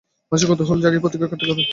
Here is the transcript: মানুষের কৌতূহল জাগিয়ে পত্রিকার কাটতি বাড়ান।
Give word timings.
মানুষের 0.31 0.49
কৌতূহল 0.49 0.77
জাগিয়ে 0.83 1.03
পত্রিকার 1.03 1.29
কাটতি 1.31 1.45
বাড়ান। 1.45 1.65